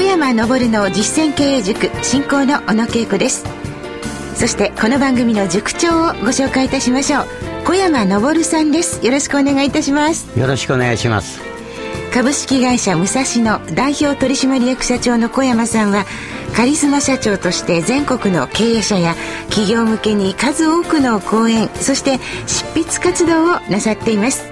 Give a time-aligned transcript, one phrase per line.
[0.00, 3.44] 小山昇の実践経営塾進行の小野恵子です。
[4.34, 7.24] そしてこの番組の塾長をご紹介いたしましょう。
[7.66, 9.04] 小山昇さんです。
[9.04, 10.26] よろしくお願いいたします。
[10.40, 11.42] よろしくお願いします。
[12.14, 16.06] 株式会社武蔵野代表取締役社長の小山さんは
[16.56, 19.14] カリスマ社長として全国の経営者や
[19.50, 24.50] 企業向けに数多くの講演そして執筆活動をなさっています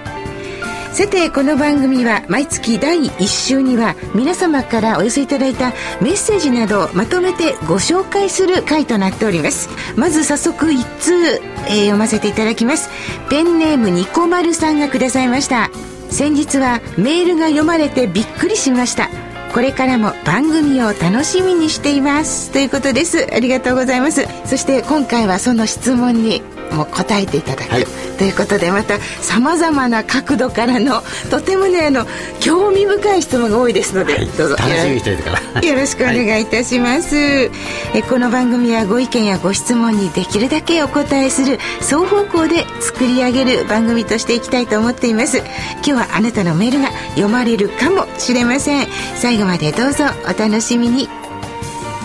[0.92, 5.70] さてこの番組は毎月第1週には皆様からお寄せいただいた
[6.00, 9.68] メッセージなどをまとめてご紹介する回となっております。
[9.96, 12.90] まず早速1通、え、読ませていただきます。
[13.30, 15.70] ペンネームニコマルさんがくださいました。
[16.10, 19.08] 先日はメールが読まれてびっくりしました。
[19.54, 22.50] これからも番組を楽しみにしています。
[22.50, 23.28] ということです。
[23.32, 24.26] ありがとうございます。
[24.44, 27.84] そして今回はその質問にも答えていただく、はい、
[28.18, 32.06] ということでまたさまざまな角度からのとてもねあの
[32.40, 34.56] 興味深い質問が多いですので、はい、どうぞ。
[34.56, 37.50] 楽しみにしていてからよろしくお願いいたします、はい、
[37.94, 45.38] えこの番組はご意見やご質問にできるだけお答えする双方向で作り上げる番組としていきたいと思っています。
[45.38, 48.86] 今日はあなたのメールが読まれるかもしれません。
[49.16, 51.08] 最後までどうぞお楽しみに。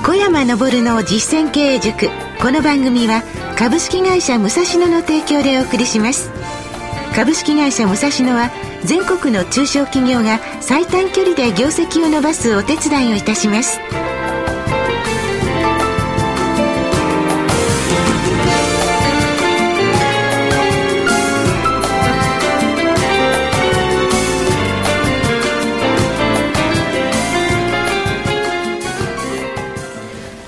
[0.03, 2.09] 小山昇の実践経営塾
[2.43, 3.23] この番組は
[3.57, 6.29] 株式会社武蔵野の提供でお送りします。
[7.15, 8.51] 株式会社武蔵野は
[8.83, 13.79] 全国の中小企業が最短距離で業績を伸ばすお手伝いをいたします。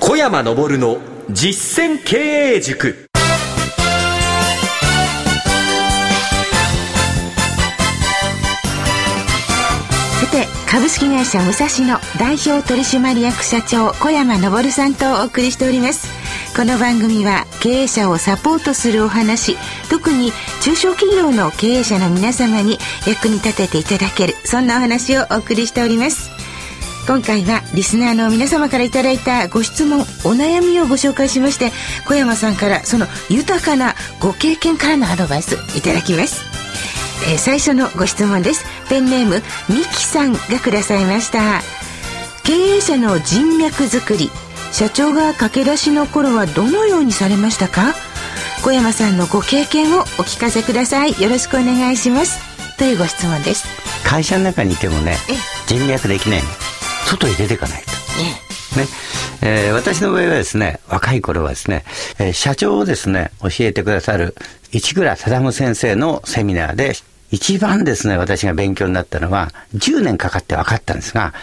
[0.01, 3.07] 小山昇の実践経営塾。
[10.19, 16.07] さて株式会社武蔵野代表取締役社長小山昇さんとお送りしております。
[16.55, 19.57] この番組は経営者をサポートするお話
[19.89, 26.34] 特に中小企業の経営者の皆様に役に立てていただけるそんなお話をお送りしております。
[27.07, 31.71] 今回はリスナーの皆様からいただいたご質問お悩みをご紹介しまして
[32.07, 36.43] 小山さんからその豊かなご経験からのアドバイスいただきます、
[37.29, 38.65] えー、最初のご質問です。
[38.89, 41.61] ペンネームみきさんがくださいました。
[42.43, 44.29] 経営者の人脈づくり
[44.71, 47.93] 社長が駆け出しの頃はどのようにされましたか？
[48.63, 51.19] 小山さんのご経験をお聞かせください。
[51.21, 52.39] よろしくお願いします。
[52.77, 53.67] というご質問です。
[54.03, 55.17] 会社の中にいてもね
[55.65, 56.41] 人脈できない
[57.05, 57.91] 外に出ていかないと。
[58.77, 58.87] ね。
[59.41, 61.83] えー、私の場合はですね、若い頃はですね、
[62.19, 64.35] えー、社長をですね、教えてくださる
[64.71, 66.93] 市倉忠先生のセミナーで、
[67.31, 71.33] 一番ですね、私が勉強になったのは、10年かかって分かったんですが、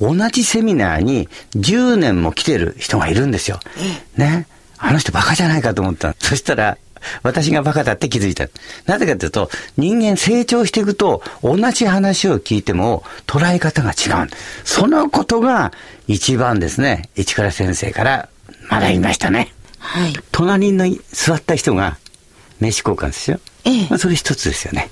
[0.00, 3.60] 同じセミナーに10年も来てる人がいるんですよ。
[4.16, 4.46] ね。
[4.78, 6.14] あの人バカじゃないかと思った。
[6.18, 6.76] そしたら、
[7.22, 8.48] 私がバカだって気づいた。
[8.86, 14.28] なぜかというと、人間成長していくと、同じ話を聞いても捉え方が違う。
[14.64, 15.72] そのことが
[16.08, 18.28] 一番ですね、市倉先生から
[18.70, 19.52] 学びましたね。
[19.78, 20.12] はい。
[20.30, 21.98] 隣に座った人が
[22.60, 23.40] 名刺交換ですよ。
[23.64, 23.86] ええ。
[23.90, 24.88] まあ、それ一つですよね。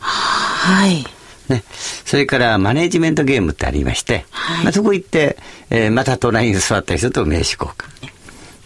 [0.00, 1.04] はい。
[1.48, 1.64] ね。
[2.04, 5.36] それからマネジメントゲームってありまして、はい、まあ、そこ行って、
[5.70, 8.09] えー、また隣に座った人と名刺交換。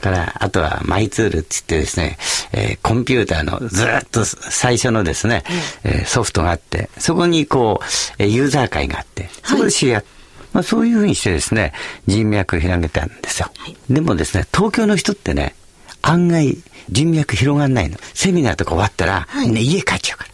[0.04, 2.18] から、あとはマイツールって言ってですね、
[2.52, 5.44] えー、コンピューターのずっと最初のですね、
[5.82, 7.80] えー、ソフトがあって、そこにこ
[8.18, 10.14] う、ユーザー会があって、そこで知り合って、はい
[10.52, 11.72] まあ、そういうふうにしてですね、
[12.06, 13.50] 人脈を広げたんですよ。
[13.56, 15.54] はい、でもですね、東京の人ってね、
[16.02, 16.56] 案外
[16.90, 17.96] 人脈広がんないの。
[18.12, 20.30] セミナーとか終わったら、はい、みんな家帰っちゃうから。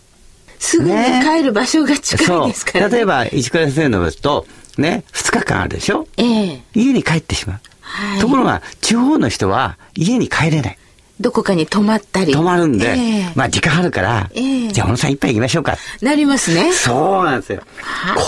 [0.58, 7.60] すぐに帰る場所が近いですから、ね、例えば、市倉先生のと、ね、2日間あるでしょ、えー、家に帰ってしまう。
[7.90, 10.78] はい、ところが、地方の人は家に帰れない。
[11.20, 12.32] どこかに泊まったり。
[12.32, 15.76] 泊まるんで、えー、まあ時間あるから、えー、じゃあ小野さん一杯行きましょうか。
[16.00, 16.72] なりますね。
[16.72, 17.62] そうなんですよ。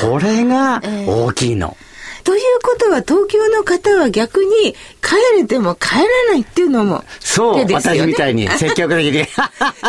[0.03, 1.77] これが大きいの。
[1.81, 1.93] えー
[2.25, 9.27] ということは東京の方は逆に帰れても帰らないっていうのも、そう、ね、私みたいに 積極的に。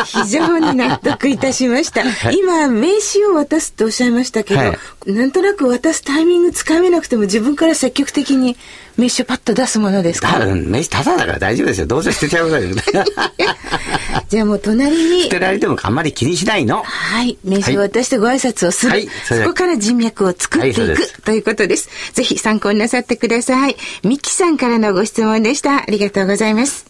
[0.06, 2.02] 非常に納得いたしました。
[2.10, 8.58] はい、今、名刺を渡すっておっしゃいましたけど、はい、なんとなく渡すタイミングつかめなくても自分から積極的に
[8.98, 10.38] 名刺をパッと出すものですか？
[10.46, 11.88] 名刺ただだから大丈夫ですよ。
[11.88, 12.64] どうせ捨てちゃうから。
[14.30, 15.24] じゃあもう隣に。
[15.24, 16.84] 捨てられてもあんまり気にしないの。
[16.84, 17.38] はい。
[17.44, 18.92] 名刺を渡してご挨拶をする。
[18.92, 21.90] はい、そこから人脈を作っていく、はい、ということです。
[22.14, 23.76] ぜひ参考になさってください。
[24.04, 25.78] ミキさんからのご質問でした。
[25.82, 26.86] ありがとうございます。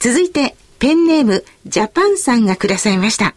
[0.00, 3.34] 続いて、ペンネーム、ジャパンさんがくださいました。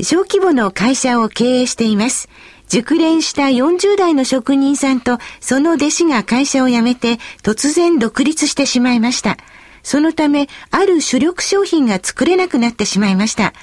[0.00, 2.28] 小規模の会社を経営しています。
[2.70, 9.38] 熟練した40代の職人さんとその弟子が会社を辞めて突然独立してしまいました。
[9.82, 13.54] そのため、ある主力商品が作れなくなってしまいました。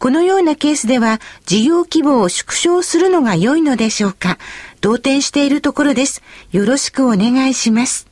[0.00, 4.38] このようなケースでは事業規模を縮小するのが良いのでしょうか
[4.80, 6.20] 動転しているところです。
[6.50, 8.08] よろしくお願いします。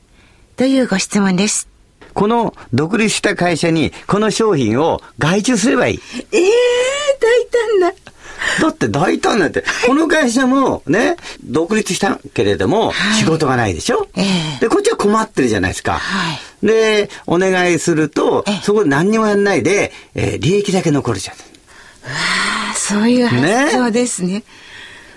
[0.55, 1.67] というご質問です。
[2.13, 5.99] この独立した会社にこの商品を外注すればいい。
[6.31, 6.51] ええー、
[7.19, 7.45] 大
[7.81, 8.16] 胆な。
[8.61, 14.05] だって大胆なんて、この会社もね、独立したけれども、仕事がないでしょ、は
[14.57, 15.93] い、で、こっちは困ってるじゃないですか。
[15.93, 21.35] はい、で、お願いすると、そこで何にもやんないで、えー、利益だけ残るじゃん。
[21.35, 21.41] わ
[22.71, 24.33] あ、そういう発想ですね。
[24.33, 24.43] ね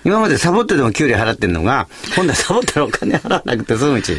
[0.03, 4.15] 今までサボってでも給料払ってんのが、今度はサボったらお金払わなくて済むし。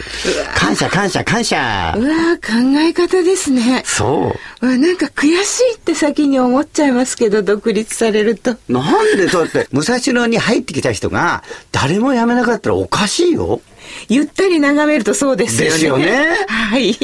[0.55, 1.95] 感謝感謝感謝。
[1.97, 3.83] うわ考え方ですね。
[3.85, 4.67] そう。
[4.67, 8.57] わなんか悔しいって先に思っちゃいますけど、独立されると。
[8.69, 11.43] なんでそうやって、武蔵野に入ってきた人が、
[11.73, 13.61] 誰も辞めなかったらおかしいよ。
[14.09, 15.73] ゆったり眺めるとそうですよね。
[15.73, 16.37] ですよね。
[16.47, 16.97] はい。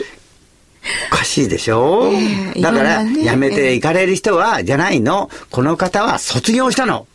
[1.12, 5.30] おかしいでしょ、えー、だから、辞めていかれる人は、じゃないの。
[5.50, 7.06] この方は卒業したの。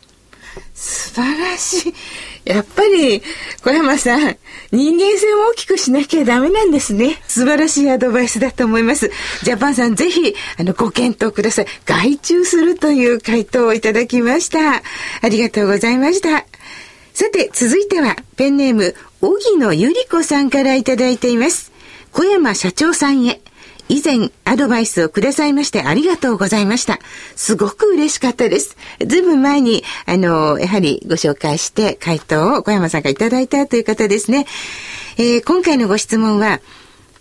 [0.74, 1.94] 素晴らしい。
[2.46, 3.22] やっぱり、
[3.64, 4.38] 小山さん、
[4.72, 7.22] 人間性を大きくしなきゃダメなんですね。
[7.28, 9.12] 素晴らしいアドバイスだと思います。
[9.44, 11.68] ジャパンさん、ぜひ、あの、ご検討ください。
[11.86, 14.82] 外注するという回答をいただきました。
[15.22, 16.46] ありがとうございました。
[17.14, 21.72] さて、続いては、ペンネーム、荻野ゆり子さんからいただいています。
[22.12, 23.43] 小山社長さんへ。
[23.90, 27.00] 以前アドバイスをくださいましてありがとうございました。
[27.36, 28.78] すごく嬉しかったです。
[29.06, 34.46] ずいぶん前に、あの、やはりご紹介して回答を小山さんがいただいたという方ですね。
[35.18, 36.60] えー、今回のご質問は、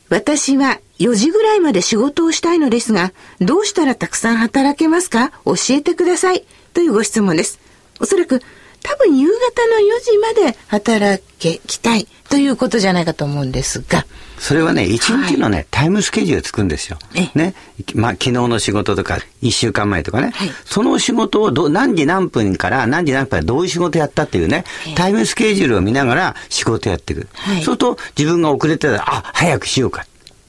[0.08, 5.32] 私は4時ぐらいまで仕事をしたいのですが、どうしたらたくさん働けますか？
[5.44, 6.44] 教えてください。
[6.74, 7.58] というご質問です。
[7.98, 8.40] おそらく
[8.82, 14.06] 多分夕方の4時まで働きたいということじゃないかと思うんですが。
[14.38, 16.98] それはね、一日のね、はい、タイムスケジュールつくんですよ。
[17.34, 17.54] ね。
[17.94, 20.32] まあ、昨日の仕事とか、一週間前とかね。
[20.34, 24.64] はい、その仕事をど何時何分から何時何分からどういう仕事やったっていうね、
[24.96, 27.28] タイムスケジュールを見ながら仕事やっていく。
[27.34, 30.06] はい、そうすると、自分が遅れてたら、あ、早くしようか。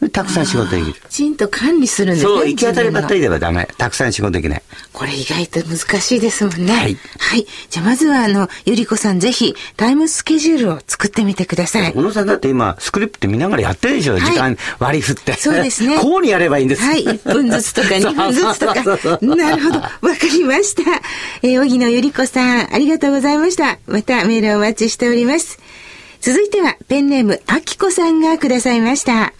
[0.09, 0.93] たくさん仕事できる。
[0.93, 2.33] きちんと管理するんですね。
[2.33, 3.67] そう、行き当たりばったりではダメ。
[3.77, 4.63] たくさん仕事できない。
[4.91, 6.73] これ意外と難しいですもんね。
[6.73, 6.97] はい。
[7.19, 7.47] はい。
[7.69, 11.93] じゃあまずはあの、ゆりこさんぜひタイムスケジュールを作ってみてください。
[11.93, 15.33] 小野さんだって今、スクリプト見ながらやってるでしょ、はい、時間割り振って。
[15.33, 15.99] そうですね。
[15.99, 16.83] こうにやればいいんです。
[16.83, 17.03] はい。
[17.03, 18.75] 1分ずつとか2 分ずつとか。
[19.21, 19.79] なるほど。
[19.79, 20.83] わかりました。
[21.41, 23.77] えー、荻野ゆりこさん、ありがとうございました。
[23.87, 25.59] またメールお待ちしております。
[26.21, 29.33] 続いては、ペンネーム、あきこさんがくださいました。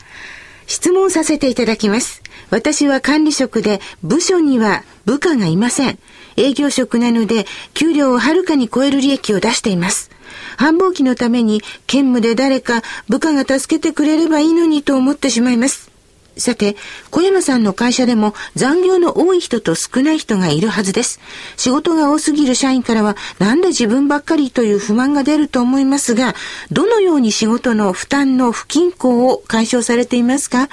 [0.73, 2.23] 質問させていただきます。
[2.49, 5.99] 私は管理職で部署には部下がいません。
[6.35, 10.09] 営業職なので給料をはるかに超える利益を出しています。
[10.57, 15.92] 繁忙期のために兼務で誰か部下が助けてくれればいいのにと思ってしまいます。
[16.37, 16.75] さて、
[17.11, 21.19] 小山さんの会社でも残業の多い人と少ない人がいるはずです。
[21.57, 26.33] 仕事が多すぎる社員からは、なんで自分ばっかりという不満が出ると思いますが、
[26.71, 30.69] どのように仕事の負担の不均衡を解消されていますか？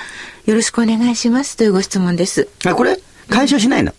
[0.47, 1.57] よろしくお願いします。
[1.57, 2.49] というご質問です。
[2.65, 3.93] あ、これ解消しないの、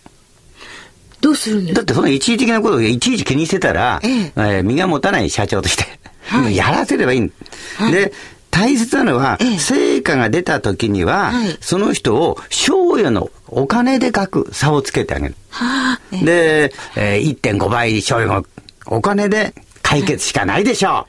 [1.20, 1.80] どうするんですか？
[1.80, 4.12] だってその一時的なことをいちいち気にしてたら、ええ。
[4.14, 5.84] えー、身が持たない社長として、
[6.26, 7.30] はい、 やらせればいい。
[7.76, 8.12] はい、で、
[8.52, 15.34] 大切なのは、成果が出た時には、その人を賞与のお金で書く差をつけてあげる。
[15.48, 18.44] はあ、で、えー、1.5倍賞与の
[18.86, 20.92] お金で解決しかないでしょう。
[20.92, 21.06] は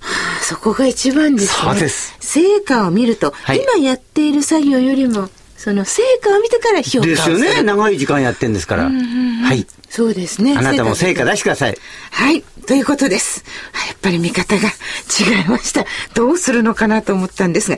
[0.00, 1.72] あ、そこが一番ですね。
[1.72, 2.16] そうです。
[2.20, 7.06] 成果を見ると、はい、今やっている作業よりも、その成果を見てから評価をする。
[7.06, 7.62] ですよね。
[7.64, 8.84] 長い時間やってんですから。
[8.84, 9.66] はい。
[9.90, 10.56] そうですね。
[10.56, 11.76] あなたも成果出してください。
[12.12, 12.42] はい。
[12.66, 13.44] ということです。
[13.88, 15.84] やっぱり見方が違いました。
[16.14, 17.76] どうするのかなと思ったんですが。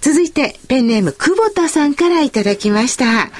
[0.00, 3.30] 続いて、ペンネーム、久保田さんからいただきました。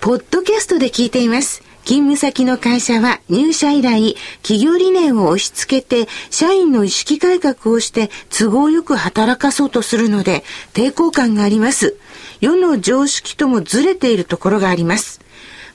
[0.00, 1.62] ポッドキャストで聞いています。
[1.84, 11.96] 勤務先の会社は入社以来、企業理念を押し付けて、社員の意識改革をして都合よく働かそうとするので、抵抗感があります。
[12.40, 15.20] 世の常識ともずれているところがあります。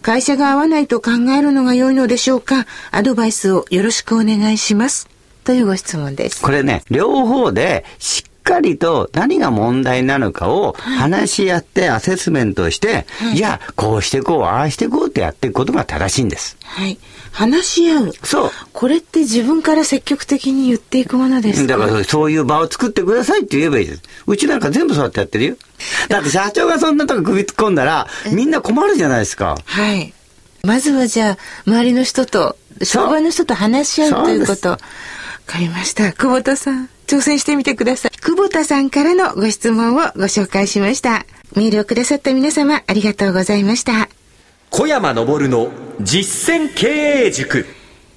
[0.03, 2.67] 会社が合わないと考えるのが良いのでしょうか？
[2.91, 5.07] アドバイスをよろしくお願いします。
[5.45, 6.41] というご質問です。
[6.41, 16.57] これね、両方でしっかりと何が問題なのかを話し合ってアセスメントして、はい、じゃあこうしてこう、ああしてこうってやっていくことが正しいんです。
[16.63, 16.99] はい。
[17.31, 18.13] 話し合う。
[18.23, 18.51] そう。
[18.73, 21.77] これって自分から積極的に言っていくものですか？
[21.77, 24.01] だからそういう場を作ってくださいって言えばいいです。
[24.27, 25.55] うちなんか全部そうやってやってるよ。
[26.09, 29.55] だって社長がそんなとこ首突っ込んだら、みんな困るじゃないですか。
[29.65, 30.13] はい。
[30.63, 34.69] まずはじゃあ、周りの人と相場の人と話し合うということ。
[34.69, 34.79] わ
[35.45, 36.13] かりました。
[36.13, 38.11] 久保田さん、挑戦してみてください。
[38.19, 41.25] 久保田さんからのご質問をご紹介しました。
[41.55, 44.09] メールをくださった皆様、ありがとうございました。
[44.69, 46.87] 小山昇の実践経
[47.25, 47.65] 営塾。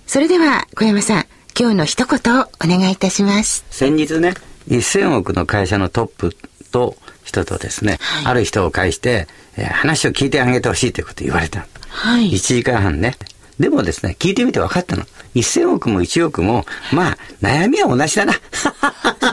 [0.06, 1.26] それでは、小山さん、
[1.58, 3.64] 今日の一言をお願いいたします。
[3.70, 4.34] 先日ね、
[4.68, 6.36] 1000億の会社のトップ
[6.70, 9.26] と人とですね、はい、ある人を介して、
[9.56, 11.66] えー、話を聞いてあげてほしいということを言われた。
[11.88, 12.30] はい。
[12.30, 13.16] 1時間半ね。
[13.58, 15.04] でもですね、聞いてみて分かったの。
[15.34, 18.32] 1000億も1億も、まあ、悩みは同じだな。
[18.32, 18.70] そ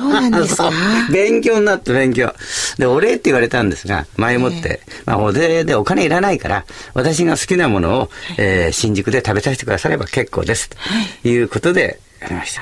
[0.01, 0.72] うなんですか？
[1.12, 2.34] 勉強になって勉強。
[2.77, 10.70] で、お礼って言われたんですが、前もって、えー、まあ、お礼でお金いらないから、私が好きなものを、えー、新宿で食べさせてくだされば結構です。
[11.22, 12.62] ということで、やりました。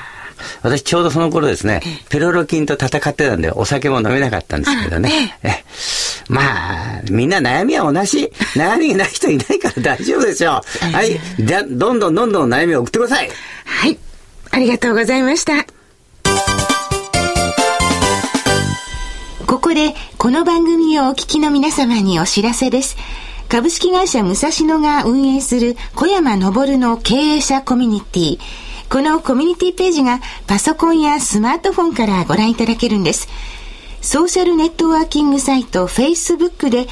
[0.62, 5.38] 私ちょうどその頃ですね、ペロロ菌と戦ってたんで、お酒も飲めなかったんですけどね。
[5.44, 5.62] え
[6.32, 8.32] まあ、みんな悩みは同じ。
[8.54, 10.86] 悩みがない人いないから大丈夫でしょう。
[10.90, 11.20] はい。
[11.38, 13.30] じゃ、どんどんどんどん悩みを送ってください。
[13.66, 13.98] はい。
[14.50, 15.66] ありがとうございました。
[19.46, 22.96] ここで、この番組をお聞きの皆様にお知らせです。
[23.50, 28.38] 株式会社武蔵野が運営する小山昇の経営者コミュニティ。
[28.88, 33.28] このコミュニティページがパソコンやスマートフォンからご覧いただけるんです。
[34.02, 36.88] ソーシャルネットワーキングサイト Facebook で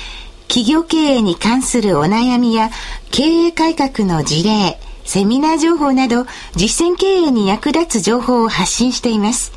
[0.46, 2.70] 企業経営に関するお悩みや
[3.10, 6.24] 経営改革の事例、セミナー情報など
[6.54, 9.52] 実践経営に役立つ情報を発信しています。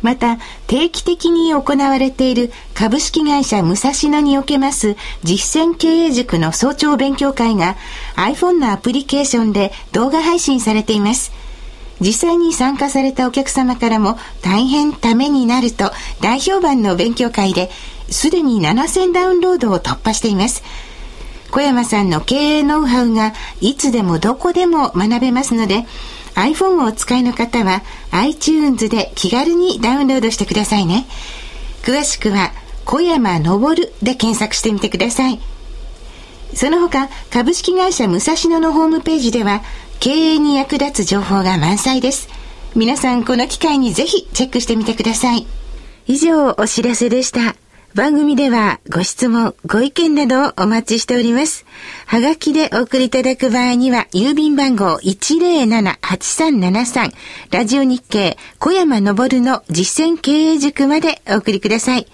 [0.00, 0.38] また、
[0.68, 7.74] 定期的に行われている株式会社武蔵野におけます実践経営塾の早朝勉強会が
[8.14, 11.32] iPhone のアプリケーションで動画配信されています。
[12.00, 17.70] 実際に参加されたお客様からも大変ためになると大評判の勉強会で
[18.10, 20.62] すでに7000ダウンロードを突破しています。
[21.50, 25.86] 小山さんの経営ノウハウがいつでもどこでも学べますので
[26.34, 31.06] iPhone をお使いの方は iTunes で気軽にダウンロードしてくださいね。
[31.82, 32.52] 詳しくは
[32.84, 35.40] 小山昇で検索してみてください。
[36.54, 39.62] その他株式会社武蔵野のホームページでは
[40.00, 42.28] 経営に役立つ情報が満載です。
[42.74, 45.46] 皆さんこの機会にぜひチェックしてみてください。
[46.06, 47.56] 以上お知らせでした。
[47.96, 51.64] 番組ではご質問、ご意見などをお待ちしております。
[52.04, 57.12] はがきでお送りいただく場合には、郵便番号107-8373、
[57.52, 59.04] ラジオ日経小山昇
[59.40, 62.06] の実践経営塾までお送りください。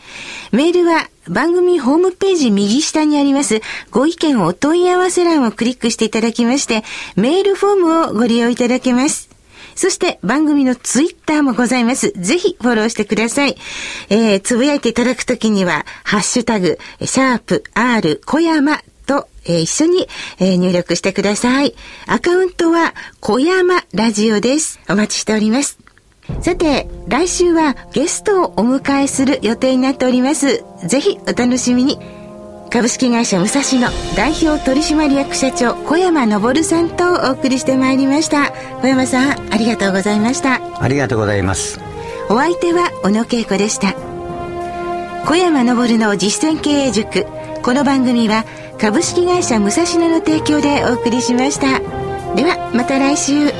[0.52, 3.60] メールは番組ホームページ右下にあります
[3.90, 6.84] ご意見お問い合わせ欄をクリックしていただきまして、
[7.16, 9.31] メールフォームをご利用いただけます。
[9.74, 12.12] そして番組のツイッターもございます。
[12.16, 13.56] ぜひフォローしてください。
[14.08, 21.74] えー、つぶやいていただくときには、ハッシュタグ、シャープ R 小山と、えー、一緒に、えー、入力してください。
[22.06, 24.80] アカウントは小山ラジオです。
[24.88, 25.78] お待ちしております。
[26.40, 30.64] さて、来週はゲストをお迎えする予定になっております。
[30.86, 32.21] ぜひお楽しみに。
[32.72, 38.50] 株式会社武蔵野代表取締役社長小山昇さんとお送りしてまいりました。
[38.80, 40.58] 小山さんありがとうございました。
[40.82, 41.78] ありがとうございます。
[42.30, 43.92] お相手は小野恵子でした。
[45.26, 47.26] 小山昇の実践経営塾。
[47.62, 48.46] この番組は
[48.80, 51.78] 株式会社武蔵野の提供でお送りしました。
[52.34, 53.52] ではまた来週